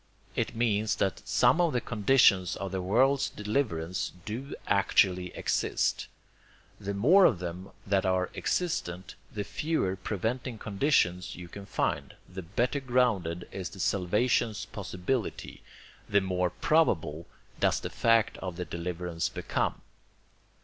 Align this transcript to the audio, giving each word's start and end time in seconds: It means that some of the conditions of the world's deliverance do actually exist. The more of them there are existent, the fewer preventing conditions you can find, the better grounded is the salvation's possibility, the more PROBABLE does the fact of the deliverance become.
It 0.35 0.55
means 0.55 0.95
that 0.95 1.21
some 1.27 1.61
of 1.61 1.73
the 1.73 1.79
conditions 1.79 2.55
of 2.55 2.71
the 2.71 2.81
world's 2.81 3.29
deliverance 3.29 4.11
do 4.25 4.55
actually 4.65 5.27
exist. 5.37 6.07
The 6.79 6.95
more 6.95 7.25
of 7.25 7.37
them 7.37 7.69
there 7.85 8.07
are 8.07 8.31
existent, 8.33 9.13
the 9.31 9.43
fewer 9.43 9.95
preventing 9.95 10.57
conditions 10.57 11.35
you 11.35 11.47
can 11.47 11.67
find, 11.67 12.15
the 12.27 12.41
better 12.41 12.79
grounded 12.79 13.47
is 13.51 13.69
the 13.69 13.79
salvation's 13.79 14.65
possibility, 14.65 15.61
the 16.09 16.19
more 16.19 16.49
PROBABLE 16.49 17.27
does 17.59 17.79
the 17.79 17.91
fact 17.91 18.37
of 18.39 18.55
the 18.55 18.65
deliverance 18.65 19.29
become. 19.29 19.81